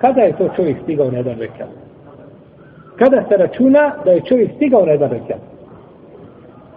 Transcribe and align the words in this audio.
Kada 0.00 0.20
je 0.20 0.36
to 0.36 0.48
čovjek 0.56 0.76
stigao 0.82 1.10
na 1.10 1.18
jedan 1.18 1.38
rekat? 1.38 1.68
Kada 2.96 3.24
se 3.28 3.36
računa 3.36 3.94
da 4.04 4.10
je 4.10 4.22
čovjek 4.28 4.50
stigao 4.56 4.84
na 4.84 4.92
jedan 4.92 5.10
rekat? 5.10 5.40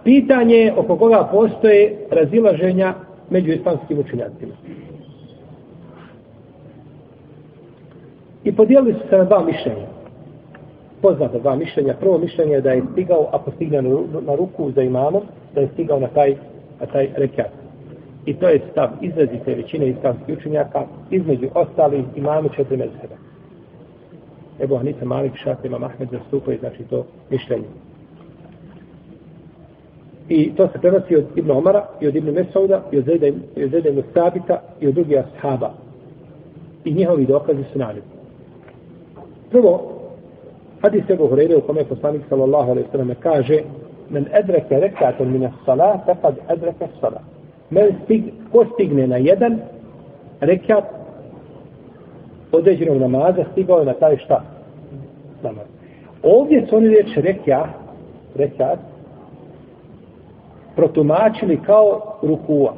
Pitanje 0.04 0.72
oko 0.76 0.96
koga 0.96 1.28
postoje 1.32 1.96
razilaženja 2.10 2.94
među 3.30 3.52
islamskim 3.52 3.98
učenjacima. 3.98 4.52
I 8.44 8.52
podijelili 8.56 8.92
su 8.92 9.08
se 9.10 9.16
na 9.18 9.24
dva 9.24 9.44
mišljenja. 9.44 9.86
Poznata 11.02 11.38
dva 11.38 11.56
mišljenja. 11.56 11.94
Prvo 12.00 12.18
mišljenje 12.18 12.52
je 12.52 12.60
da 12.60 12.72
je 12.72 12.82
stigao, 12.92 13.28
ako 13.32 13.50
stigne 13.50 13.82
na 14.26 14.34
ruku 14.34 14.70
za 14.70 14.82
imamom, 14.82 15.22
da 15.54 15.60
je 15.60 15.68
stigao 15.72 16.00
na 16.00 16.08
taj, 16.08 16.36
na 16.80 16.86
taj 16.86 17.08
rekat. 17.16 17.63
I 18.26 18.34
to 18.34 18.48
je 18.48 18.60
stav 18.70 18.88
izrazite 19.00 19.54
većine 19.54 19.88
islamskih 19.88 20.38
učenjaka 20.38 20.82
između 21.10 21.48
ostalih 21.54 22.04
imamo 22.16 22.48
četiri 22.48 22.76
mezheba. 22.76 23.14
Ebu 24.60 24.76
Hanife 24.76 25.04
Malik 25.04 25.32
Šafi 25.36 25.66
Imam 25.66 25.84
Ahmed 25.84 26.08
zastupaju 26.10 26.58
znači 26.58 26.82
to 26.90 27.06
mišljenje. 27.30 27.66
I 30.28 30.52
to 30.56 30.68
se 30.68 30.78
prenosi 30.80 31.16
od 31.16 31.24
Ibn 31.36 31.50
Omara 31.50 31.86
i 32.00 32.08
od 32.08 32.16
Ibn 32.16 32.30
Mesauda 32.30 32.82
i 32.92 32.98
od 32.98 33.04
Zajda, 33.04 33.26
i 33.56 33.64
od 33.64 33.74
Ibn 33.74 34.02
Sabita 34.14 34.62
i 34.80 34.88
od 34.88 34.94
drugih 34.94 35.18
ashaba. 35.18 35.70
I 36.84 36.94
njihovi 36.94 37.26
dokazi 37.26 37.64
su 37.72 37.78
naredni. 37.78 38.10
Prvo, 39.50 39.92
hadis 40.82 41.10
Ebu 41.10 41.28
Hureyre 41.28 41.56
u 41.56 41.60
kome 41.60 41.80
je 41.80 41.84
poslanik 41.84 42.22
sallallahu 42.28 42.70
alaihi 42.70 42.88
sallam 42.92 43.14
kaže 43.20 43.62
men 44.10 44.26
edreke 44.32 44.80
rekatom 44.80 45.32
mine 45.32 45.52
salat, 45.66 46.04
fekad 46.06 46.34
edreke 46.48 46.86
salat. 47.00 47.33
Men 47.74 47.94
stig, 48.04 48.24
ko 48.52 48.64
stigne 48.74 49.06
na 49.06 49.16
jedan 49.16 49.58
rekat 50.40 50.84
određenog 52.52 53.00
namaza, 53.00 53.44
stigao 53.52 53.78
je 53.78 53.84
na 53.84 53.94
taj 53.94 54.16
šta? 54.16 54.42
Namaz. 55.42 55.66
Ovdje 56.22 56.66
su 56.66 56.76
oni 56.76 56.88
reći 56.88 57.20
rekat, 57.20 57.68
rekat, 58.34 58.78
protumačili 60.76 61.60
kao 61.66 62.18
rukua. 62.22 62.74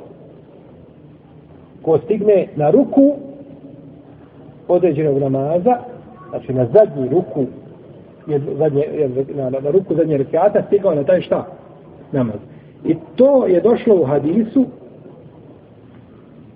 Ko 1.83 1.99
stigne 1.99 2.47
na 2.57 2.71
ruku 2.71 3.15
određenog 4.69 5.19
namaza, 5.19 5.79
znači 6.31 6.53
na 6.53 6.67
zadnji 6.67 7.09
ruku 7.09 7.45
je 8.27 8.41
zadnje, 8.59 8.83
je, 8.83 9.11
na, 9.35 9.51
na, 9.51 9.61
na 9.61 9.71
ruku 9.71 9.95
zadnje 9.95 10.17
rekiata 10.17 10.63
stigao 10.67 10.95
na 10.95 11.05
taj 11.05 11.21
šta? 11.21 11.47
Namaz. 12.13 12.37
I 12.85 12.97
to 13.17 13.47
je 13.47 13.61
došlo 13.61 13.95
u 13.95 14.05
hadisu 14.05 14.65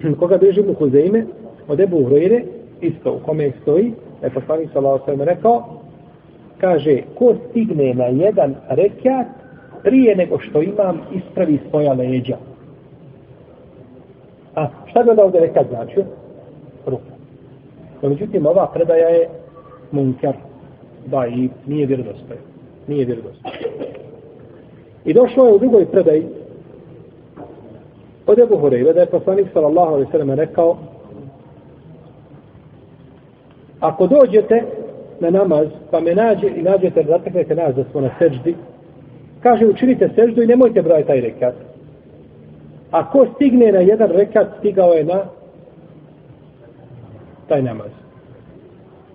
koga 0.21 0.37
drži 0.37 0.63
mu 0.63 0.75
Huzeime 0.75 1.27
od 1.69 1.81
Ebu 1.81 2.05
Hrojire 2.05 2.43
isto 2.81 3.13
u 3.13 3.27
kome 3.27 3.53
stoji 3.63 3.93
da 4.21 4.27
je 4.27 4.35
poslanik 4.35 4.71
sallahu 4.73 5.05
sallam 5.05 5.23
rekao 5.23 5.81
kaže 6.61 7.03
ko 7.15 7.35
stigne 7.51 7.95
na 7.95 8.05
jedan 8.05 8.55
rekiat 8.69 9.27
prije 9.83 10.17
nego 10.17 10.39
što 10.39 10.63
imam 10.63 11.01
ispravi 11.13 11.59
svoja 11.71 11.93
leđa. 11.93 12.37
A 14.55 14.69
šta 14.87 15.03
bi 15.03 15.11
onda 15.11 15.25
ovdje 15.25 15.41
rekat 15.41 15.67
značio? 15.69 16.05
Ruka. 16.87 17.13
No, 18.03 18.09
međutim, 18.09 18.47
ova 18.47 18.71
predaja 18.75 19.09
je 19.09 19.29
munkar. 19.91 20.35
Da, 21.07 21.27
i 21.27 21.49
nije 21.67 21.87
vjerodostaj. 21.87 22.37
Nije 22.87 23.05
vjerodostaj. 23.05 23.53
I 25.05 25.13
došlo 25.13 25.47
je 25.47 25.53
u 25.53 25.59
drugoj 25.59 25.87
predaji 25.87 26.27
od 28.31 28.39
Ebu 28.39 28.57
Horeira 28.57 28.93
da 28.93 29.01
je 29.01 29.07
poslanik 29.07 29.47
sallallahu 29.53 29.95
alaihi 29.95 30.11
sallam 30.13 30.31
rekao 30.31 30.77
ako 33.81 34.07
dođete 34.07 34.63
na 35.21 35.31
namaz 35.31 35.67
pa 35.91 36.01
me 36.01 36.15
nađe 36.15 36.49
i 36.49 36.63
nađete 36.63 37.05
zateknete 37.09 37.55
nas 37.55 37.75
da 37.75 37.85
smo 37.85 38.01
na 38.01 38.11
seđdi 38.19 38.55
kaže 39.43 39.67
učinite 39.67 40.11
seždu 40.15 40.43
i 40.43 40.47
nemojte 40.47 40.83
broj 40.83 41.05
taj 41.05 41.21
rekat 41.21 41.55
ako 42.91 43.27
stigne 43.35 43.73
na 43.73 43.79
jedan 43.79 44.11
rekat 44.11 44.49
stigao 44.59 44.93
je 44.93 45.05
na 45.05 45.23
taj 47.49 47.63
namaz 47.63 47.91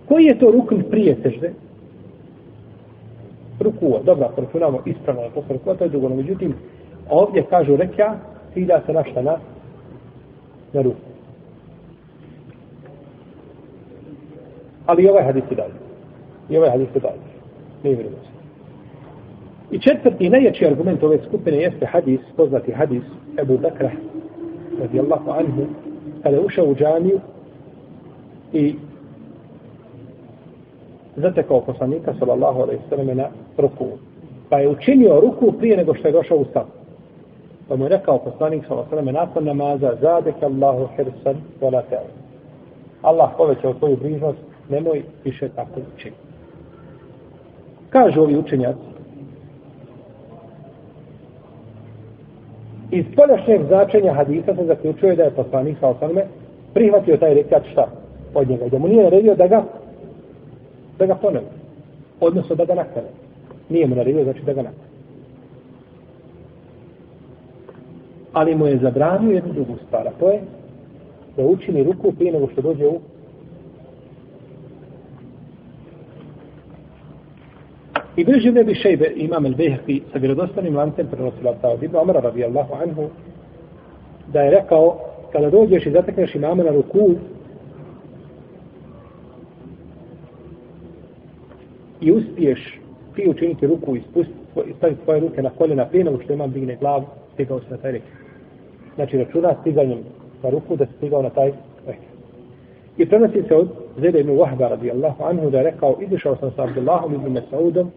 Koji 0.07 0.25
je 0.25 0.39
to 0.39 0.51
rukn 0.51 0.75
prije 0.89 1.15
sežde? 1.23 1.53
Rukua. 3.59 3.99
Dobro, 4.03 4.25
ako 4.25 4.41
računamo 4.41 4.79
ispravno 4.85 5.21
na 5.21 5.29
posle 5.29 5.53
rukua, 5.53 5.75
to 5.75 5.83
je 5.83 5.89
drugo. 5.89 6.09
Međutim, 6.09 6.53
ovdje 7.09 7.43
kažu 7.49 7.75
reka, 7.75 8.15
cilja 8.55 8.81
se 8.85 8.93
našta 8.93 9.21
na, 9.21 9.37
na 10.73 10.81
ruku. 10.81 11.05
Ali 14.85 15.03
i 15.03 15.09
ovaj 15.09 15.23
hadis 15.23 15.43
je 15.51 15.55
dalje. 15.55 15.73
I 16.49 16.57
ovaj 16.57 16.69
hadis 16.69 16.87
je 16.95 17.01
dalje. 17.01 17.25
Ne 17.83 17.89
je 17.89 17.95
vrijednost. 17.95 18.29
I 19.71 19.79
četvrti 19.79 20.29
najjači 20.29 20.65
argument 20.65 21.03
ove 21.03 21.17
skupine 21.27 21.57
jeste 21.57 21.85
hadis, 21.85 22.19
poznati 22.37 22.71
hadis 22.71 23.03
Ebu 23.41 23.57
Bekra, 23.57 23.91
radijallahu 24.79 25.31
anhu, 25.31 25.65
kada 26.23 26.35
je 26.35 26.45
ušao 26.45 26.65
u 26.65 26.75
džamiju 26.75 27.19
i 28.53 28.75
zatekao 31.15 31.61
poslanika 31.61 32.13
sallallahu 32.19 32.61
alejhi 32.61 32.81
ve 32.81 32.89
selleme 32.89 33.15
na 33.15 33.27
ruku. 33.57 33.87
Pa 34.49 34.59
je 34.59 34.69
učinio 34.69 35.19
ruku 35.19 35.51
prije 35.51 35.77
nego 35.77 35.93
što 35.93 36.07
je 36.07 36.11
došao 36.11 36.37
u 36.37 36.45
stavu. 36.45 36.74
Pa 37.67 37.75
mu 37.75 37.85
je 37.85 37.89
rekao 37.89 38.19
poslanik 38.19 38.65
sallallahu 38.67 39.11
nakon 39.11 39.43
namaza 39.43 39.95
zadek 40.01 40.35
Allahu 40.43 40.87
hirsan 40.95 41.35
vola 41.61 41.81
teo. 41.81 42.07
Allah 43.01 43.29
povećao 43.37 43.73
tvoju 43.73 43.97
brižnost, 43.97 44.39
nemoj 44.69 45.03
više 45.23 45.49
tako 45.49 45.79
učiniti. 45.95 46.21
Kažu 47.89 48.21
ovi 48.21 48.37
učenjaci, 48.37 48.95
iz 52.91 53.05
spoljašnjeg 53.13 53.63
značenja 53.67 54.13
hadisa 54.13 54.55
se 54.55 54.65
zaključuje 54.65 55.15
da 55.15 55.23
je 55.23 55.31
poslanik 55.31 55.77
sa 55.79 55.93
alejhi 56.01 56.21
prihvatio 56.73 57.17
taj 57.17 57.33
rekat 57.33 57.63
šta 57.71 57.87
od 58.33 58.49
njega. 58.49 58.69
Da 58.69 58.77
mu 58.77 58.87
nije 58.87 59.03
naredio 59.03 59.35
da 59.35 59.47
ga 59.47 59.63
da 60.99 61.05
ga 61.05 61.15
ponovi. 61.15 61.45
Odnosno 62.19 62.55
da 62.55 62.65
ga 62.65 62.75
nakane. 62.75 63.07
Nije 63.69 63.87
mu 63.87 63.95
naredio, 63.95 64.23
znači 64.23 64.41
da 64.45 64.53
ga 64.53 64.61
nakane. 64.61 64.94
Ali 68.35 68.55
mu 68.55 68.67
je 68.67 68.77
zabranio 68.77 69.31
jednu 69.31 69.53
drugu 69.53 69.75
stvar, 69.87 70.07
a 70.07 70.11
to 70.19 70.29
je 70.29 70.41
da 71.37 71.45
učini 71.45 71.83
ruku 71.83 72.11
prije 72.11 72.31
nego 72.31 72.47
što 72.47 72.61
dođe 72.61 72.87
u 72.87 72.99
I 78.15 78.23
bliži 78.23 78.51
ne 78.51 78.63
bi 78.63 78.75
šejbe 78.75 79.11
imam 79.15 79.45
el 79.45 79.55
Behri 79.55 80.01
sa 80.11 80.17
vjerodostanim 80.17 80.75
lancem 80.75 81.07
prenosila 81.07 81.55
ta 81.61 81.69
od 81.69 81.83
Ibn 81.83 81.95
Omara 81.95 82.19
radijallahu 82.19 82.73
anhu 82.73 83.09
da 84.33 84.41
je 84.41 84.51
rekao 84.51 84.99
kada 85.31 85.49
dođeš 85.49 85.85
i 85.85 85.91
zatekneš 85.91 86.35
imama 86.35 86.63
na 86.63 86.71
ruku 86.71 87.11
i 92.01 92.11
uspiješ 92.11 92.79
ti 93.15 93.27
učiniti 93.29 93.67
ruku 93.67 93.95
i 93.95 94.01
staviti 94.77 95.03
svoje 95.03 95.19
ruke 95.19 95.41
na 95.41 95.49
koljena 95.49 95.85
prije 95.85 96.03
nego 96.03 96.21
što 96.23 96.33
imam 96.33 96.51
digne 96.51 96.75
glavu, 96.75 97.05
stigao 97.33 97.59
se 97.59 97.65
na 97.69 97.77
taj 97.77 97.91
rekao. 97.91 98.24
Znači 98.95 99.17
računa 99.17 99.55
stiganjem 99.61 99.99
na 100.43 100.49
ruku 100.49 100.75
da 100.75 100.85
se 100.85 100.91
stigao 100.97 101.21
na 101.21 101.29
taj 101.29 101.51
reke. 101.87 102.07
I 102.97 103.05
prenosi 103.05 103.43
se 103.47 103.55
od 103.55 103.69
Zede 103.97 104.19
ibn 104.19 104.31
Wahba 104.31 104.69
radijallahu 104.69 105.23
anhu 105.23 105.49
da 105.49 105.57
je 105.57 105.63
rekao 105.63 105.97
izišao 106.01 106.35
sam 106.35 106.51
sa 106.55 106.63
Abdullahom 106.63 107.13
ibn 107.13 107.31
Mesaudom 107.31 107.91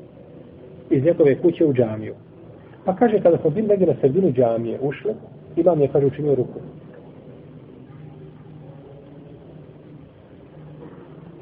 iz 0.91 1.05
njegove 1.05 1.39
kuće 1.43 1.67
u 1.67 1.73
džamiju. 1.75 2.15
Pa 2.85 2.97
kaže 2.97 3.21
kada 3.21 3.39
smo 3.39 3.51
bili 3.51 3.69
negdje 3.69 3.87
na 3.87 3.95
sredinu 4.01 4.33
džamije 4.33 4.79
ušli, 4.83 5.13
imam 5.57 5.81
je 5.81 5.89
kaže 5.89 6.07
učinio 6.07 6.35
ruku. 6.35 6.61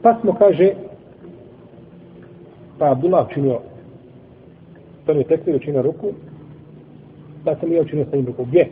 Pa 0.03 0.19
smo 0.21 0.35
kaže 0.35 0.73
Pa 2.79 2.91
Abdullah 2.91 3.27
učinio 3.31 3.61
prvi 5.07 5.25
tekst 5.25 5.49
učinio 5.49 5.83
ruku, 5.83 6.13
pa 7.45 7.57
sam 7.57 7.73
ja 7.73 7.83
učinio 7.83 8.07
sa 8.11 8.17
njim 8.17 8.27
ruku. 8.27 8.45
Gdje? 8.45 8.69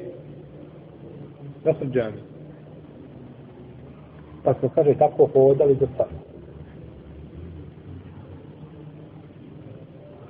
Na 1.65 1.73
džami. 1.93 2.21
Pa 4.45 4.55
smo, 4.55 4.69
kaže, 4.75 4.95
tako 4.99 5.27
hodali 5.27 5.75
do 5.75 5.87
sada. 5.97 6.19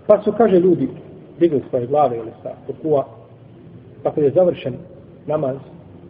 Pa 0.06 0.22
su, 0.22 0.32
kaže, 0.32 0.60
ljudi 0.60 0.88
digli 1.38 1.62
svoje 1.70 1.86
glave 1.86 2.16
ili 2.16 2.30
sa 2.42 2.50
rukua, 2.68 3.06
pa 4.02 4.12
kad 4.12 4.24
je 4.24 4.30
završen 4.30 4.74
namaz, 5.26 5.56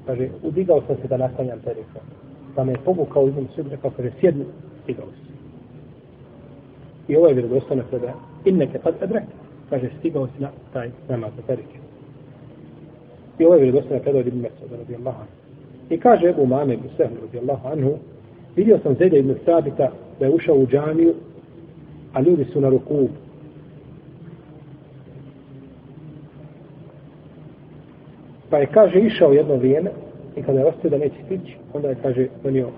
kaže, 0.07 0.29
udigao 0.43 0.83
sam 0.87 0.97
se 0.97 1.09
da 1.09 1.17
nastanjam 1.17 1.61
taj 1.65 1.75
ruku. 1.75 2.07
Pa 2.55 2.65
me 2.65 2.73
je 2.73 2.79
pogukao 2.85 3.29
izom 3.29 3.49
svi, 3.55 3.65
rekao, 3.71 3.91
kaže, 3.97 4.11
sjedni, 4.21 4.45
digao 4.87 5.07
se. 5.07 5.35
I 7.09 7.17
ovo 7.17 7.27
je 7.27 7.35
vjerodostojno 7.35 7.83
kada, 7.91 8.13
Inneke 8.45 8.79
kad 8.79 8.95
edrek. 9.03 9.25
Kaže, 9.71 9.91
stigao 9.99 10.27
si 10.27 10.43
na 10.43 10.51
taj 10.73 10.91
namaz 11.09 11.31
na 11.37 11.43
perike. 11.47 11.84
I 13.39 13.45
ovo 13.45 13.55
je 13.55 13.61
vjerodostojno 13.61 14.05
kada 14.05 14.19
od 14.19 14.27
Ibn 14.27 14.39
Mesuda 14.39 14.77
radi 14.77 14.97
Allah. 14.97 15.15
I 15.91 15.99
kaže 15.99 16.29
Ebu 16.29 16.47
Mame 16.47 16.75
ibn 16.75 16.89
Sehl, 16.97 17.15
radi 17.23 17.39
Allah 17.39 17.67
anhu, 17.67 17.99
vidio 18.57 18.79
sam 18.83 18.95
Zede 18.95 19.19
ibn 19.19 19.35
Sabita 19.45 19.91
da 20.21 20.27
je 20.27 20.33
ušao 20.33 20.57
u 20.57 20.67
džamiju, 20.67 21.15
a 22.13 22.21
ljudi 22.21 22.45
su 22.45 22.61
na 22.61 22.69
ruku. 22.69 23.09
Pa 28.51 28.59
je, 28.59 28.67
kaže, 28.67 29.01
išao 29.01 29.33
jedno 29.33 29.57
vrijeme 29.57 29.91
i 30.37 30.43
kada 30.43 30.59
je 30.59 30.67
ostao 30.67 30.91
da 30.91 30.99
neće 30.99 31.17
stići, 31.27 31.57
onda 31.73 31.89
je, 31.89 31.97
kaže, 32.03 32.27
donio 32.43 32.69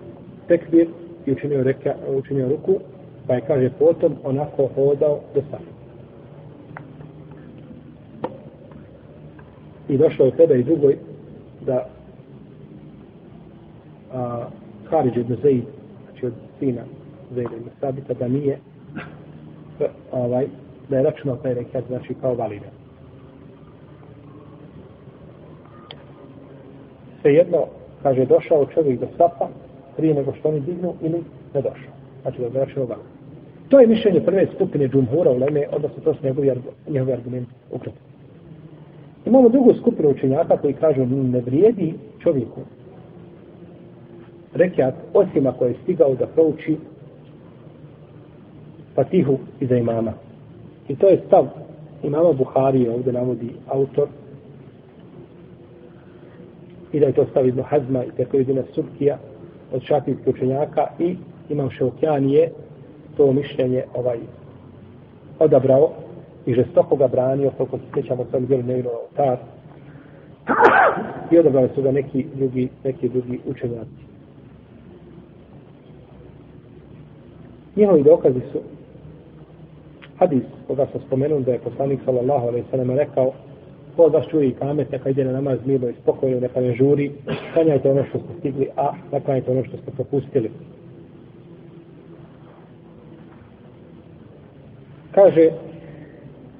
tekbir 0.48 0.88
i 1.26 1.32
učinio, 1.32 1.62
reka, 1.62 1.94
učinio 2.16 2.48
ruku, 2.48 2.80
pa 3.26 3.34
je, 3.34 3.40
kaže, 3.40 3.70
potom 3.78 4.16
onako 4.24 4.68
hodao 4.74 5.20
do 5.34 5.42
sada. 5.50 5.75
I 9.88 9.98
došao 9.98 10.26
je 10.26 10.36
tebe 10.36 10.58
i 10.58 10.64
drugoj 10.64 10.96
da 11.66 11.88
a, 14.12 14.46
Haridž 14.90 15.16
ibn 15.16 15.36
Zaid, 15.42 15.64
znači 16.04 16.26
od 16.26 16.32
sina 16.58 16.82
Zaid 17.34 17.48
ibn 17.52 17.68
Sabita, 17.80 18.14
da 18.14 18.28
nije 18.28 18.58
ovaj, 20.12 20.46
da 20.88 20.96
je 20.96 21.02
računao 21.02 21.36
taj 21.36 21.54
rekat, 21.54 21.84
znači 21.88 22.14
kao 22.20 22.34
validan. 22.34 22.70
Svejedno, 27.22 27.64
kaže, 28.02 28.24
došao 28.24 28.66
čovjek 28.66 29.00
do 29.00 29.06
sapa 29.16 29.48
prije 29.96 30.14
nego 30.14 30.32
što 30.34 30.48
oni 30.48 30.60
dignu 30.60 30.94
ili 31.02 31.24
ne 31.54 31.62
došao. 31.62 31.92
Znači 32.22 32.38
da 32.38 32.58
je 32.58 32.64
računao 32.64 32.86
validan. 32.86 33.16
To 33.68 33.80
je 33.80 33.86
mišljenje 33.86 34.20
prve 34.20 34.46
skupine 34.54 34.88
džumhura 34.88 35.30
u 35.30 35.38
Leme, 35.38 35.66
odnosno 35.72 36.02
to 36.04 36.14
su 36.14 36.20
njegovi, 36.24 36.52
njegovi 36.88 37.12
argumenti 37.12 37.50
ukratko. 37.70 38.00
Imamo 39.26 39.48
drugu 39.48 39.74
skupinu 39.74 40.10
učenjaka 40.10 40.56
koji 40.56 40.74
kažu 40.74 41.06
ne 41.06 41.40
vrijedi 41.40 41.94
čovjeku 42.22 42.60
rekiat 44.56 44.94
osim 45.14 45.46
ako 45.46 45.64
je 45.64 45.74
stigao 45.82 46.14
da 46.14 46.26
prouči 46.26 46.76
Fatihu 48.94 49.38
iza 49.60 49.76
imama. 49.76 50.12
I 50.88 50.96
to 50.96 51.08
je 51.08 51.22
stav 51.26 51.46
imama 52.02 52.32
Buhari, 52.32 52.88
ovdje 52.88 53.12
navodi 53.12 53.50
autor, 53.68 54.08
i 56.92 57.00
da 57.00 57.06
je 57.06 57.12
to 57.12 57.26
stav 57.30 57.48
Ibn 57.48 57.62
Hazma 57.62 58.04
i 58.04 58.10
tako 58.16 58.36
Ibn 58.36 58.62
Subkija 58.74 59.18
od 59.72 59.82
šafijskih 59.82 60.28
učenjaka 60.28 60.86
i 60.98 61.16
imam 61.48 61.70
Šaukjan 61.70 62.30
je 62.30 62.50
to 63.16 63.32
mišljenje 63.32 63.84
ovaj 63.94 64.18
odabrao 65.38 65.90
i 66.46 66.54
žestoko 66.54 66.96
ga 66.96 67.08
branio, 67.08 67.50
koliko 67.50 67.78
se 67.78 67.84
sjećamo 67.94 68.24
sam 68.30 68.44
ovim 68.44 68.66
nevino 68.66 68.90
tar, 69.16 69.36
i 71.30 71.38
odabrali 71.38 71.68
su 71.74 71.82
ga 71.82 71.92
neki 71.92 72.26
drugi, 72.34 72.68
neki 72.84 73.08
drugi 73.08 73.40
učenjaci. 73.46 74.06
Njihovi 77.76 78.02
dokazi 78.02 78.40
su 78.52 78.60
hadis 80.18 80.42
koga 80.66 80.86
sam 80.92 81.00
spomenuo 81.06 81.40
da 81.40 81.52
je 81.52 81.58
poslanik 81.58 82.00
sallallahu 82.04 82.46
alaihi 82.46 82.66
sallam 82.70 82.90
rekao 82.90 83.32
ko 83.96 84.02
od 84.02 84.12
vas 84.12 84.26
čuje 84.30 84.48
i 84.48 84.54
kamet, 84.54 84.92
neka 84.92 85.10
ide 85.10 85.24
na 85.24 85.32
namaz 85.32 85.58
mirno 85.64 85.88
i 85.88 85.94
spokojno, 86.02 86.40
neka 86.40 86.60
ne 86.60 86.74
žuri, 86.74 87.12
klanjajte 87.52 87.90
ono 87.90 88.04
što 88.04 88.18
ste 88.18 88.38
stigli, 88.38 88.68
a 88.76 88.92
naklanjajte 89.12 89.50
ono 89.50 89.64
što 89.64 89.76
ste 89.76 89.90
propustili. 89.90 90.50
Kaže, 95.10 95.50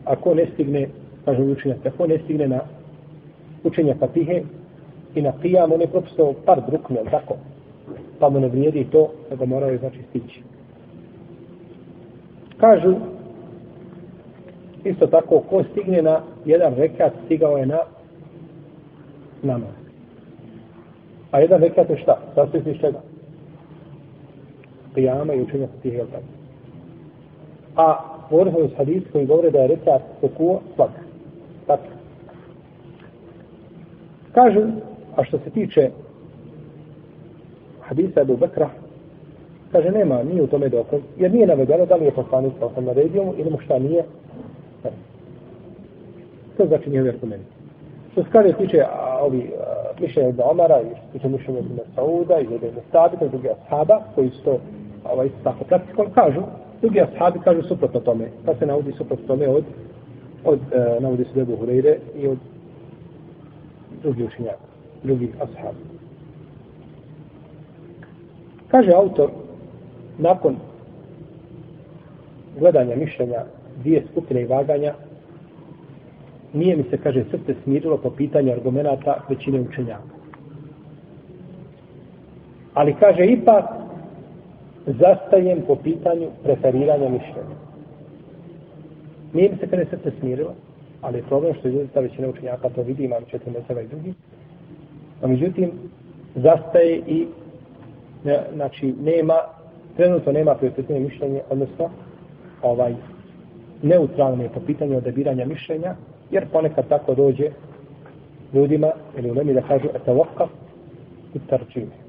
ako 0.06 0.34
ne 0.34 0.46
stigne, 0.54 0.88
kaže 1.24 1.42
učenjak, 1.42 1.86
ako 1.86 2.06
ne 2.06 2.18
stigne 2.18 2.48
na 2.48 2.60
učenje 3.64 3.94
Fatihe 3.94 4.42
i 5.14 5.22
na 5.22 5.32
Qiyam, 5.42 5.74
on 5.74 5.80
je 5.80 5.86
propustao 5.86 6.34
par 6.44 6.62
drukne, 6.70 7.04
tako? 7.10 7.36
Pa 8.18 8.28
mu 8.28 8.40
ne 8.40 8.48
vrijedi 8.48 8.86
to, 8.92 9.10
pa 9.28 9.34
nego 9.34 9.46
morao 9.46 9.70
je 9.70 9.78
znači 9.78 9.98
stići. 10.10 10.42
Kažu, 12.56 12.94
isto 14.84 15.06
tako, 15.06 15.40
ko 15.40 15.62
stigne 15.70 16.02
na 16.02 16.20
jedan 16.44 16.74
rekat, 16.74 17.12
stigao 17.24 17.56
je 17.56 17.66
na 17.66 17.78
namaz. 19.42 19.74
A 21.30 21.40
jedan 21.40 21.60
rekat 21.60 21.90
je 21.90 21.98
šta? 21.98 22.18
Sastoji 22.34 22.62
se 22.62 22.70
iz 22.70 22.80
čega? 22.80 23.00
Pijama 24.94 25.34
i 25.34 25.42
učenja 25.42 25.66
fatihe, 25.66 25.98
tih. 25.98 26.18
A 27.76 28.15
govori 28.30 28.50
smo 28.50 28.60
iz 28.60 28.70
hadis 28.76 29.02
koji 29.12 29.26
govore 29.26 29.50
da 29.50 29.58
je 29.58 29.68
rekat 29.68 30.02
sekuo 30.20 30.60
slab. 30.74 30.90
Tako. 31.66 31.82
Kažu, 34.32 34.60
a 35.16 35.24
što 35.24 35.38
se 35.38 35.50
tiče 35.50 35.90
hadisa 37.80 38.20
Ebu 38.20 38.36
Bekra, 38.36 38.70
Kaže, 39.72 39.90
nema, 39.90 40.22
nije 40.22 40.42
u 40.42 40.46
tome 40.46 40.68
dokaz, 40.68 41.00
jer 41.16 41.32
nije 41.32 41.46
navedeno 41.46 41.86
da 41.86 41.96
li 41.96 42.04
je 42.04 42.10
poslanik 42.10 42.52
sa 42.58 42.66
osam 42.66 42.84
naredio 42.84 43.24
mu 43.24 43.34
ili 43.36 43.50
mu 43.50 43.58
šta 43.58 43.78
nije. 43.78 44.04
To 46.56 46.66
znači 46.66 46.90
nije 46.90 47.08
argument. 47.08 47.42
Što 48.12 48.22
se 48.22 48.28
kaže, 48.32 48.52
tiče 48.52 48.80
a, 48.80 49.18
ovi 49.22 49.50
mišljenja 50.00 50.28
od 50.28 50.40
Omara 50.44 50.80
i 50.80 50.96
što 50.96 51.12
tiče 51.12 51.28
mišljenja 51.28 51.60
od 51.60 51.66
Sauda 51.94 52.40
i 52.40 52.46
od 52.46 52.60
Sabita 52.92 53.24
i 53.24 53.28
drugi 53.28 53.48
ashaba 53.48 54.00
koji 54.14 54.30
su 54.30 54.44
to 54.44 54.58
ovaj, 55.12 55.28
tako 55.44 55.64
praktikom, 55.64 56.06
kažu, 56.14 56.42
drugi 56.80 57.00
ashabi 57.00 57.38
kažu 57.44 57.62
suprotno 57.62 58.00
tome. 58.00 58.28
Pa 58.44 58.54
se 58.54 58.66
navodi 58.66 58.92
suprotno 58.92 59.26
tome 59.26 59.48
od, 59.48 59.64
od 60.44 60.58
e, 60.72 61.00
navodi 61.00 61.24
se 61.24 61.30
Debu 61.34 61.56
Hureyre 61.56 61.96
i 62.16 62.26
od 62.26 62.38
drugih 64.02 64.26
učenjaka, 64.26 64.66
drugih 65.02 65.30
ashabi. 65.34 65.78
Kaže 68.68 68.92
autor, 68.92 69.30
nakon 70.18 70.56
gledanja 72.58 72.96
mišljenja 72.96 73.44
dvije 73.82 74.02
skupine 74.12 74.42
i 74.42 74.46
vaganja 74.46 74.94
nije 76.52 76.76
mi 76.76 76.84
se, 76.90 76.98
kaže, 76.98 77.24
srce 77.30 77.54
smirilo 77.64 77.96
po 77.96 78.10
pitanju 78.10 78.52
argumenta 78.52 79.16
većine 79.28 79.60
učenjaka. 79.60 80.16
Ali, 82.74 82.94
kaže, 83.00 83.24
ipak 83.24 83.64
zastajem 84.86 85.62
po 85.66 85.76
pitanju 85.76 86.28
preferiranja 86.42 87.08
mišljenja. 87.08 87.56
Nije 89.32 89.50
mi 89.50 89.56
se, 89.56 89.66
kaže, 89.66 89.84
srce 89.90 90.10
smirilo, 90.20 90.54
ali 91.00 91.18
je 91.18 91.22
problem 91.22 91.54
što 91.54 91.68
ljudi 91.68 91.88
ta 91.94 92.00
većina 92.00 92.28
učenjaka 92.28 92.68
to 92.68 92.82
vidi, 92.82 93.04
imam 93.04 93.24
četiri 93.30 93.50
meseva 93.50 93.80
i 93.80 93.88
drugi. 93.88 94.14
A 95.22 95.26
međutim, 95.26 95.70
zastaje 96.34 96.96
i 97.06 97.26
ne, 98.24 98.40
znači, 98.54 98.94
nema 99.02 99.34
trenutno 99.96 100.32
nema 100.32 100.54
prioritetnije 100.54 101.00
mišljenje, 101.00 101.40
odnosno 101.50 101.90
ovaj 102.62 102.94
neutralne 103.82 104.48
po 104.54 104.60
pitanju 104.60 104.96
odabiranja 104.96 105.46
mišljenja, 105.46 105.94
jer 106.30 106.46
ponekad 106.52 106.88
tako 106.88 107.14
dođe 107.14 107.50
ljudima, 108.54 108.90
ili 109.18 109.30
u 109.30 109.34
nemi 109.34 109.54
da 109.54 109.62
kažu, 109.62 109.88
eta 109.94 110.24
i 111.34 111.38
tarčine. 111.38 112.05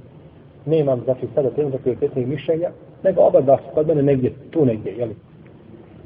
Nemam, 0.68 1.02
znači, 1.04 1.28
sada 1.36 1.50
trenutno 1.50 1.80
prioritetnih 1.80 2.28
mišljenja, 2.28 2.70
nego 3.04 3.22
oba 3.22 3.42
dva 3.42 3.58
su 3.58 3.64
kod 3.74 3.88
mene 3.88 4.04
negdje, 4.04 4.32
tu 4.52 4.66
negdje, 4.66 4.94
jeli? 4.98 5.16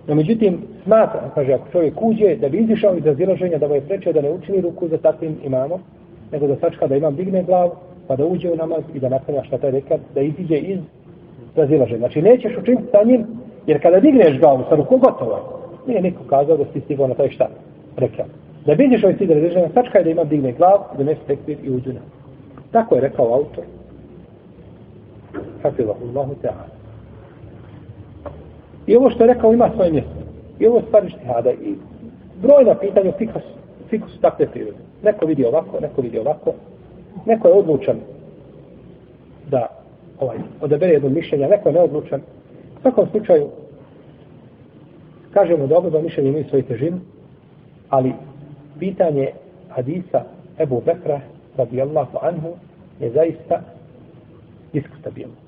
No, 0.07 0.15
međutim, 0.15 0.57
smatra, 0.83 1.29
kaže, 1.35 1.53
ako 1.53 1.71
čovjek 1.71 2.01
uđe, 2.01 2.35
da 2.35 2.49
bi 2.49 2.57
izišao 2.57 2.95
iz 2.95 3.05
razilaženja, 3.05 3.57
da 3.57 3.67
mu 3.67 3.75
je 3.75 3.81
preče 3.81 4.13
da 4.13 4.21
ne 4.21 4.31
učini 4.31 4.61
ruku 4.61 4.87
za 4.87 4.97
takvim 4.97 5.37
imamom, 5.43 5.79
nego 6.31 6.47
da 6.47 6.55
sačka 6.55 6.87
da 6.87 6.95
imam 6.95 7.15
digne 7.15 7.43
glavu, 7.43 7.71
pa 8.07 8.15
da 8.15 8.25
uđe 8.25 8.51
u 8.51 8.55
namaz 8.55 8.83
i 8.93 8.99
da 8.99 9.09
nastavlja 9.09 9.43
šta 9.43 9.57
taj 9.57 9.71
rekat, 9.71 9.99
da 10.15 10.21
iziđe 10.21 10.57
iz 10.57 10.79
razilaženja. 11.55 11.97
Znači, 11.97 12.21
nećeš 12.21 12.57
učiniti 12.57 12.87
sa 12.91 13.03
njim, 13.03 13.25
jer 13.67 13.81
kada 13.81 13.99
digneš 13.99 14.39
glavu 14.39 14.63
sa 14.69 14.75
rukom, 14.75 14.99
gotovo 14.99 15.31
je. 15.31 15.41
Nije 15.87 16.01
niko 16.01 16.23
kazao 16.29 16.57
da 16.57 16.63
si 16.73 16.81
stigao 16.81 17.07
na 17.07 17.13
taj 17.13 17.29
šta. 17.29 17.47
Rekao. 17.97 18.25
Da 18.65 18.75
bi 18.75 18.85
izišao 18.85 19.09
iz 19.09 19.29
razilaženja, 19.29 19.69
sačkaj 19.73 20.03
da 20.03 20.09
imam 20.09 20.27
digne 20.27 20.51
glavu, 20.51 20.83
da 20.97 21.03
ne 21.03 21.15
tekbir 21.27 21.57
i 21.63 21.69
uđu 21.69 21.93
na. 21.93 21.99
Tako 22.71 22.95
je 22.95 23.01
rekao 23.01 23.33
autor. 23.33 23.63
Hafizahullahu 25.63 26.35
ta'ala. 26.43 26.81
I 28.87 28.95
ovo 28.95 29.09
što 29.09 29.23
je 29.23 29.33
rekao 29.33 29.53
ima 29.53 29.69
svoje 29.75 29.91
mjesto. 29.91 30.21
I 30.59 30.67
ovo 30.67 30.77
je 30.77 30.83
stvar 30.87 31.09
štihada. 31.09 31.51
I 31.51 31.75
brojna 32.41 32.75
pitanja 32.75 33.11
fikus, 33.17 33.43
fikus 33.89 34.19
takve 34.21 34.47
prirode. 34.47 34.77
Neko 35.03 35.25
vidi 35.25 35.45
ovako, 35.45 35.79
neko 35.79 36.01
vidi 36.01 36.19
ovako. 36.19 36.53
Neko 37.25 37.47
je 37.47 37.53
odlučan 37.53 37.97
da 39.49 39.67
ovaj, 40.19 40.37
odabere 40.61 40.93
jedno 40.93 41.09
mišljenje, 41.09 41.47
neko 41.47 41.69
je 41.69 41.73
neodlučan. 41.73 42.21
U 42.77 42.81
svakom 42.81 43.07
slučaju, 43.11 43.47
kažemo 45.33 45.67
da 45.67 45.77
oba 45.77 46.01
mišljenje 46.01 46.29
imaju 46.29 46.45
svoju 46.49 46.63
težinu, 46.63 46.97
ali 47.89 48.13
pitanje 48.79 49.31
hadisa 49.69 50.23
Ebu 50.59 50.81
Bekra, 50.85 51.21
radijallahu 51.57 52.17
anhu, 52.21 52.49
je 52.99 53.11
zaista 53.11 53.61
diskutabilno. 54.73 55.40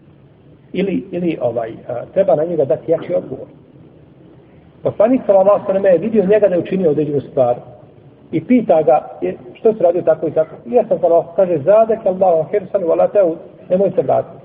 Ili, 0.73 1.03
ili 1.11 1.37
ovaj, 1.41 1.71
a, 1.87 2.05
treba 2.13 2.35
na 2.35 2.43
njega 2.43 2.65
dati 2.65 2.91
jači 2.91 3.15
odgovor. 3.15 3.47
Poslanik 4.83 5.21
sallallahu 5.25 5.71
alejhi 5.71 5.83
ve 5.83 5.91
je 5.91 5.97
vidio 5.97 6.25
njega 6.25 6.47
da 6.47 6.55
je 6.55 6.61
učinio 6.61 6.91
određenu 6.91 7.21
stvar 7.21 7.55
i 8.31 8.43
pita 8.43 8.81
ga 8.81 9.07
je, 9.21 9.37
što 9.53 9.73
se 9.73 9.83
radio 9.83 10.01
tako 10.01 10.27
i 10.27 10.31
tako. 10.31 10.55
I 10.65 10.71
ja 10.71 10.83
sam 10.87 10.99
sallallahu 10.99 11.35
kaže 11.35 11.57
zadek 11.57 11.99
Allahu 12.05 12.49
hirsan 12.51 12.81
wala 12.81 13.15
la 13.15 13.35
nemoj 13.69 13.91
se 13.95 14.01
vratiti. 14.01 14.43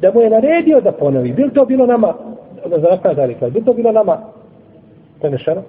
da 0.00 0.12
mu 0.12 0.20
je 0.20 0.30
naredio 0.30 0.80
da 0.80 0.92
ponovi, 0.92 1.32
bil 1.32 1.50
to 1.50 1.64
bilo 1.64 1.86
nama, 1.86 2.14
da 2.70 2.78
za 2.78 3.12
da 3.14 3.26
rekla, 3.26 3.50
bil 3.50 3.64
to 3.64 3.72
bilo 3.72 3.92
nama 3.92 4.18
prenešeno? 5.20 5.62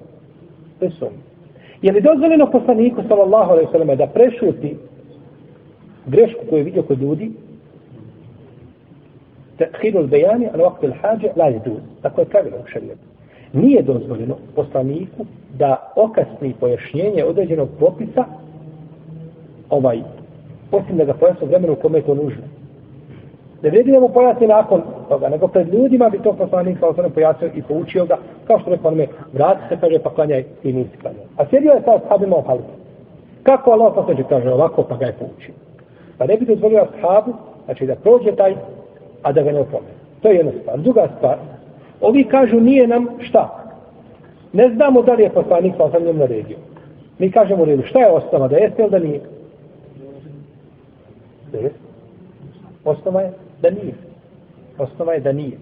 Bez 0.79 0.93
sumnje. 0.99 1.29
Je 1.81 1.91
li 1.91 2.01
dozvoljeno 2.01 2.51
poslaniku, 2.51 3.01
sallallahu 3.07 3.51
alaihi 3.51 3.71
sallam, 3.71 3.97
da 3.97 4.07
prešuti 4.07 4.77
grešku 6.05 6.39
koju 6.49 6.57
je 6.57 6.63
vidio 6.63 6.83
kod 6.83 7.01
ljudi, 7.01 7.31
tehidul 9.59 10.07
bejani, 10.07 10.49
ali 10.53 10.63
ovakve 10.63 10.93
hađe, 11.01 11.27
la 11.35 11.45
je 11.45 11.59
duz. 11.65 11.81
Tako 12.01 12.21
je 12.21 12.25
pravilo 12.25 12.57
u 12.57 12.67
šarijetu. 12.67 13.05
Nije 13.53 13.81
dozvoljeno 13.81 14.35
poslaniku 14.55 15.25
da 15.57 15.91
okasni 15.95 16.53
pojašnjenje 16.59 17.23
određenog 17.23 17.69
popisa 17.79 18.25
ovaj, 19.69 20.01
osim 20.71 20.97
da 20.97 21.05
ga 21.05 21.13
pojasni 21.13 21.47
vremenu 21.47 21.73
u 21.73 21.75
kome 21.75 21.97
je 21.97 22.05
to 22.05 22.15
nužno. 22.15 22.43
Ne 23.63 23.69
vredi 23.69 23.91
da 23.91 23.99
mu 23.99 24.09
pojasni 24.09 24.47
nakon 24.47 24.81
toga, 25.09 25.29
nego 25.29 25.47
pred 25.47 25.73
ljudima 25.73 26.09
bi 26.09 26.19
to 26.23 26.33
poslanik 26.33 26.79
sa 26.79 26.87
osnovno 26.87 27.13
pojasnio 27.13 27.51
i 27.55 27.61
poučio 27.61 28.05
ga, 28.05 28.17
kao 28.47 28.59
što 28.59 28.69
rekao 28.69 28.87
onome, 28.87 29.07
vrati 29.33 29.61
se, 29.69 29.77
kaže, 29.81 29.99
pa 30.03 30.13
klanjaj 30.13 30.43
i 30.63 30.73
nisi 30.73 30.97
klanjaj. 31.01 31.25
A 31.37 31.45
sjedio 31.49 31.71
je 31.71 31.81
sa 31.85 31.99
sahabima 31.99 32.35
u 32.37 32.41
halifu. 32.41 32.69
Kako 33.43 33.71
Allah 33.71 33.91
poslanik 33.95 34.27
kaže 34.29 34.49
ovako, 34.49 34.83
pa 34.83 34.95
ga 34.95 35.05
je 35.05 35.15
poučio. 35.19 35.53
Pa 36.17 36.25
ne 36.25 36.37
bi 36.37 36.45
dozvolio 36.45 36.87
sahabu, 37.01 37.33
znači 37.65 37.85
da 37.85 37.95
prođe 37.95 38.35
taj, 38.35 38.55
a 39.23 39.31
da 39.31 39.41
ga 39.41 39.51
ne 39.51 39.59
opomenu. 39.59 39.99
To 40.21 40.27
je 40.27 40.35
jedna 40.35 40.51
stvar. 40.61 40.79
Druga 40.79 41.07
stvar, 41.17 41.37
ovi 42.01 42.23
kažu 42.23 42.59
nije 42.59 42.87
nam 42.87 43.07
šta? 43.19 43.65
Ne 44.53 44.69
znamo 44.69 45.01
da 45.01 45.13
li 45.13 45.23
je 45.23 45.29
poslanik 45.29 45.73
sa 45.77 45.99
na 45.99 46.13
naredio. 46.13 46.57
Mi 47.19 47.31
kažemo 47.31 47.63
u 47.63 47.65
redu, 47.65 47.83
šta 47.83 47.99
je 47.99 48.11
osnova, 48.11 48.47
da 48.47 48.57
jeste 48.57 48.81
ili 48.81 48.91
da 48.91 48.99
nije? 48.99 49.21
Da 51.51 51.57
jeste. 51.57 51.79
Osnova 52.85 53.21
je 53.21 53.33
da 53.61 53.69
nije. 53.69 53.93
Osnova 54.77 55.13
je 55.13 55.19
da 55.19 55.31
nije. 55.31 55.57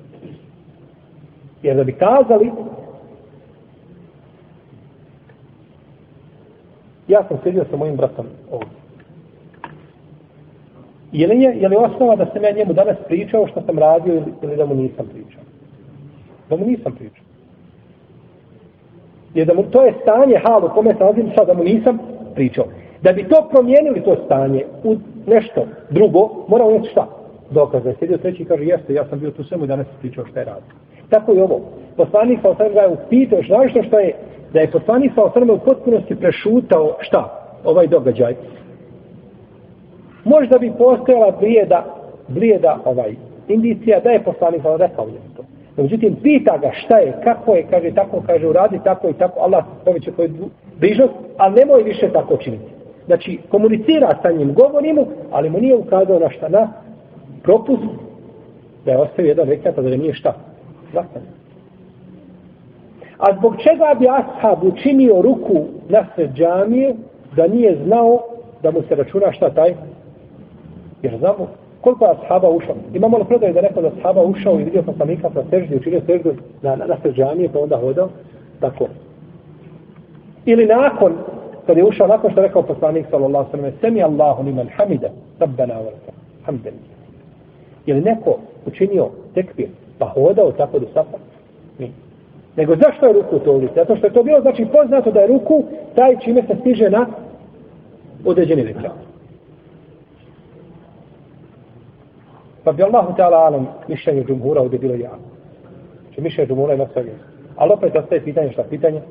Jer 1.63 1.75
da 1.75 1.83
bi 1.83 1.91
kazali 1.91 2.51
ja 7.07 7.23
sam 7.27 7.37
sedio 7.43 7.65
sa 7.69 7.77
mojim 7.77 7.95
bratom 7.95 8.25
ovdje. 8.51 8.86
Je 11.17 11.27
li, 11.27 11.35
je, 11.43 11.51
je 11.61 11.67
li 11.67 11.75
osnova 11.75 12.15
da 12.15 12.25
sam 12.25 12.43
ja 12.43 12.51
njemu 12.51 12.73
danas 12.73 12.97
pričao 13.07 13.47
što 13.47 13.61
sam 13.61 13.79
radio 13.79 14.13
ili, 14.13 14.33
ili 14.41 14.55
da 14.55 14.65
mu 14.65 14.75
nisam 14.75 15.05
pričao? 15.13 15.41
Da 16.49 16.55
mu 16.55 16.65
nisam 16.65 16.91
pričao. 16.99 17.25
Jer 19.33 19.47
da 19.47 19.53
mu 19.53 19.63
to 19.63 19.85
je 19.85 19.93
stanje, 20.01 20.41
hal 20.45 20.65
u 20.65 20.69
kome 20.69 20.91
sam 20.97 21.07
nazim 21.07 21.31
sad 21.37 21.47
da 21.47 21.53
mu 21.53 21.63
nisam 21.63 21.99
pričao. 22.35 22.65
Da 23.01 23.13
bi 23.13 23.27
to 23.29 23.47
promijenili 23.51 24.03
to 24.03 24.15
stanje 24.25 24.63
u 24.83 24.95
nešto 25.27 25.61
drugo, 25.89 26.29
moramo 26.47 26.71
imati 26.71 26.89
šta? 26.89 27.07
dokaz 27.51 27.83
da 27.83 27.89
je 27.89 27.95
sjedio 27.99 28.17
treći 28.17 28.43
i 28.43 28.45
kaže 28.45 28.63
jeste, 28.63 28.93
ja 28.93 29.05
sam 29.09 29.19
bio 29.19 29.31
tu 29.31 29.43
svemu 29.43 29.63
i 29.63 29.67
danas 29.67 29.87
pričao 29.99 30.25
šta 30.25 30.39
je 30.39 30.45
radio. 30.45 30.71
Tako 31.09 31.33
i 31.33 31.39
ovo. 31.39 31.61
Poslanik 31.97 32.39
sa 32.41 32.49
osrme 32.49 32.69
ga 32.69 32.81
je 32.81 32.87
upitao, 32.87 33.43
što 33.43 33.67
što 33.69 33.83
što 33.83 33.99
je, 33.99 34.13
da 34.53 34.59
je 34.59 34.71
poslanik 34.71 35.11
sa 35.15 35.23
osrme 35.23 35.53
u 35.53 35.59
potpunosti 35.59 36.15
prešutao 36.15 36.97
šta? 36.99 37.51
Ovaj 37.63 37.87
događaj. 37.87 38.35
Možda 40.27 40.57
bi 40.57 40.71
postojala 40.77 41.31
blijeda, 41.39 41.85
blijeda 42.27 42.79
ovaj 42.85 43.15
indicija 43.47 43.99
da 43.99 44.09
je 44.09 44.23
poslanik 44.23 44.61
sa 44.61 44.75
rekao 44.75 45.07
je 45.07 45.19
to. 45.35 45.43
No, 45.77 45.83
međutim, 45.83 46.15
pita 46.23 46.57
ga 46.57 46.71
šta 46.73 46.97
je, 46.97 47.13
kako 47.23 47.55
je, 47.55 47.67
kaže 47.69 47.91
tako, 47.91 48.23
kaže 48.27 48.47
uradi 48.47 48.79
tako 48.83 49.09
i 49.09 49.13
tako, 49.13 49.39
Allah 49.39 49.65
poveće 49.85 50.11
tvoju 50.11 50.29
bližnost, 50.79 51.13
ali 51.37 51.55
nemoj 51.55 51.83
više 51.83 52.09
tako 52.13 52.37
činiti. 52.37 52.71
Znači, 53.05 53.39
komunicira 53.49 54.17
sa 54.21 54.31
njim, 54.31 54.53
govori 54.53 54.93
mu, 54.93 55.07
ali 55.31 55.49
mu 55.49 55.59
nije 55.59 55.75
ukazao 55.75 56.19
na 56.19 56.29
šta, 56.29 56.49
na 56.49 56.67
propust 57.43 57.83
da 58.85 58.91
je 58.91 58.97
ostavio 58.97 59.29
jedan 59.29 59.47
rekat, 59.47 59.77
a 59.77 59.81
da 59.81 59.89
nije 59.89 60.13
šta? 60.13 60.33
Zakon. 60.93 61.21
A 63.17 63.37
zbog 63.37 63.55
čega 63.57 63.99
bi 63.99 64.07
ashab 64.07 64.63
učinio 64.63 65.21
ruku 65.21 65.65
na 65.89 66.05
sred 66.15 66.31
džamije 66.33 66.95
da 67.35 67.47
nije 67.47 67.77
znao 67.85 68.19
da 68.63 68.71
mu 68.71 68.81
se 68.87 68.95
računa 68.95 69.31
šta 69.31 69.49
taj? 69.49 69.73
Jer 71.01 71.17
znamo 71.17 71.47
koliko 71.81 72.05
je 72.05 72.11
ashaba 72.11 72.49
ušao. 72.49 72.75
Imamo 72.93 73.17
li 73.17 73.25
predaje 73.25 73.53
da 73.53 73.61
neko 73.61 73.81
da 73.81 73.87
ashaba 73.87 74.21
ušao 74.21 74.59
i 74.59 74.63
vidio 74.63 74.81
poslanika 74.81 75.29
sa 75.33 75.43
seždi, 75.49 75.75
učinio 75.75 76.01
seždu 76.05 76.33
na, 76.61 76.75
na, 76.75 76.85
na 76.85 76.95
seždžanije, 77.03 77.49
pa 77.53 77.59
onda 77.59 77.77
hodao? 77.77 78.09
Tako. 78.59 78.87
Ili 80.45 80.65
nakon, 80.65 81.13
kad 81.65 81.77
je 81.77 81.85
ušao 81.85 82.07
nakon 82.07 82.31
što 82.31 82.41
je 82.41 82.47
rekao 82.47 82.61
poslanik 82.61 83.05
sallallahu 83.09 83.51
sallam, 83.51 83.71
semi 83.81 84.03
Allahu 84.03 84.43
niman 84.43 84.67
hamida, 84.77 85.09
rabbana 85.39 85.73
vrata, 85.73 86.11
lakam. 86.39 86.61
Je 87.85 87.93
li 87.93 88.01
neko 88.01 88.37
učinio 88.65 89.09
tekbir 89.33 89.67
pa 89.99 90.05
hodao 90.05 90.51
tako 90.51 90.79
do 90.79 90.85
safa? 90.93 91.17
Nije. 91.79 91.91
Nego 92.55 92.75
zašto 92.75 93.05
je 93.05 93.13
ruku 93.13 93.39
to 93.39 93.51
ulice? 93.51 93.73
Zato 93.75 93.95
što 93.95 94.07
je 94.07 94.13
to 94.13 94.23
bilo 94.23 94.41
znači 94.41 94.65
poznato 94.65 95.11
da 95.11 95.19
je 95.19 95.27
ruku 95.27 95.63
taj 95.95 96.19
čime 96.19 96.41
se 96.41 96.55
stiže 96.61 96.89
na 96.89 97.05
određeni 98.25 98.63
rekat. 98.63 99.06
Pa 102.67 102.73
bi 102.73 102.83
Allahu 102.83 103.15
ta'ala 103.15 103.37
alam 103.47 103.67
mišljenje 103.87 104.23
džumhura 104.23 104.61
ovdje 104.61 104.79
bilo 104.79 104.95
jako. 104.95 105.27
Znači 106.03 106.21
mišljenje 106.21 106.47
džumhura 106.47 106.73
je 106.73 106.77
nastavio. 106.77 107.13
Ali 107.55 107.73
opet 107.73 107.95
ostaje 107.95 108.23
pitanje 108.23 108.51
šta? 108.51 108.63
Pitanje? 108.69 109.01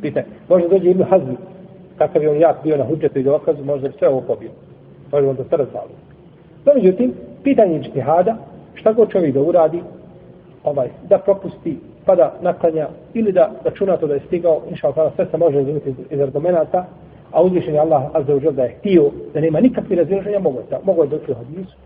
Pitanje. 0.00 0.26
Možda 0.48 0.68
dođe 0.68 0.90
Ibn 0.90 1.02
Hazmi, 1.02 1.36
kakav 1.98 2.22
je 2.22 2.30
on 2.30 2.40
jak 2.40 2.62
bio 2.62 2.76
na 2.76 2.84
hudžetu 2.84 3.18
i 3.18 3.22
dokazu, 3.22 3.64
možda 3.64 3.88
bi 3.88 3.94
sve 3.98 4.08
ovo 4.08 4.20
pobio. 4.20 4.50
Pa 5.10 5.16
možda 5.16 5.30
on 5.30 5.36
to 5.36 5.44
sve 5.44 5.58
razvalio. 5.58 5.96
No, 6.64 6.72
međutim, 6.74 7.12
pitanje 7.42 7.82
čtihada, 7.82 8.36
šta 8.74 8.92
god 8.92 9.10
čovjek 9.10 9.34
da 9.34 9.40
uradi, 9.40 9.82
ovaj, 10.64 10.88
da 11.08 11.18
propusti, 11.18 11.78
pa 12.04 12.14
da 12.14 12.34
naklanja, 12.40 12.88
ili 13.14 13.32
da 13.32 13.50
računa 13.64 13.96
to 13.96 14.06
da 14.06 14.14
je 14.14 14.20
stigao, 14.26 14.62
inša 14.70 14.92
Allah, 14.96 15.12
sve 15.16 15.26
se 15.26 15.36
može 15.36 15.56
razumjeti 15.56 15.90
iz, 15.90 15.96
iz 16.10 16.20
argumenta, 16.20 16.86
a 17.34 17.42
uzvišen 17.42 17.74
je 17.74 17.80
Allah, 17.80 18.02
azza 18.12 18.34
u 18.34 18.52
da 18.52 18.62
je 18.62 18.76
htio, 18.78 19.10
da 19.34 19.40
nema 19.40 19.60
nikakve 19.60 19.96
razilaženja 19.96 20.38
mogo 20.38 20.58
je, 20.58 20.78
mogo 20.84 21.02
je 21.02 21.08
doći 21.08 21.32
u 21.32 21.34
hadisu, 21.34 21.76